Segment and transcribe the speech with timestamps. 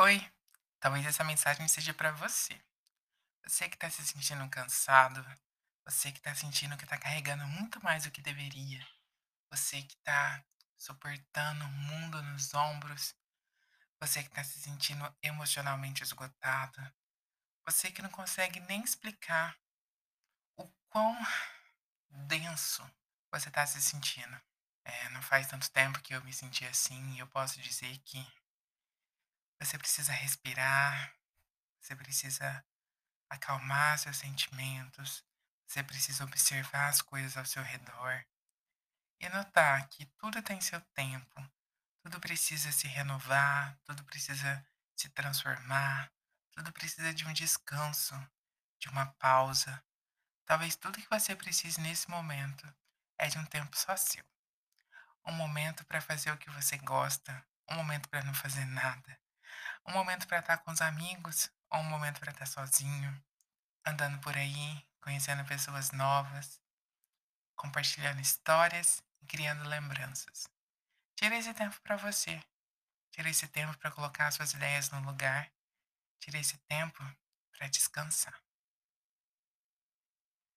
[0.00, 0.24] Oi,
[0.78, 2.56] talvez essa mensagem seja para você.
[3.44, 5.26] Você que está se sentindo cansado,
[5.84, 8.86] você que está sentindo que está carregando muito mais do que deveria,
[9.50, 10.44] você que está
[10.76, 13.16] suportando o mundo nos ombros,
[13.98, 16.80] você que está se sentindo emocionalmente esgotado,
[17.66, 19.58] você que não consegue nem explicar
[20.56, 21.18] o quão
[22.28, 22.88] denso
[23.32, 24.40] você está se sentindo.
[24.84, 28.24] É, não faz tanto tempo que eu me senti assim e eu posso dizer que
[29.58, 31.14] você precisa respirar,
[31.80, 32.64] você precisa
[33.28, 35.24] acalmar seus sentimentos,
[35.66, 38.24] você precisa observar as coisas ao seu redor
[39.20, 41.50] e notar que tudo tem seu tempo,
[42.00, 46.10] tudo precisa se renovar, tudo precisa se transformar,
[46.52, 48.14] tudo precisa de um descanso,
[48.78, 49.82] de uma pausa.
[50.46, 52.66] Talvez tudo que você precise nesse momento
[53.18, 54.24] é de um tempo só seu.
[55.26, 59.20] Um momento para fazer o que você gosta, um momento para não fazer nada,
[59.88, 63.24] um momento para estar com os amigos ou um momento para estar sozinho,
[63.84, 66.60] andando por aí, conhecendo pessoas novas,
[67.56, 70.46] compartilhando histórias e criando lembranças.
[71.16, 72.40] Tire esse tempo para você.
[73.10, 75.50] Tire esse tempo para colocar suas ideias no lugar.
[76.20, 77.02] Tire esse tempo
[77.50, 78.47] para descansar.